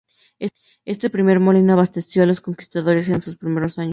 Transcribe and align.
Este 0.93 1.11
primer 1.11 1.39
molino 1.39 1.73
abasteció 1.73 2.23
a 2.23 2.25
los 2.25 2.41
conquistadores 2.41 3.07
en 3.09 3.21
sus 3.21 3.37
primeros 3.37 3.77
años. 3.77 3.89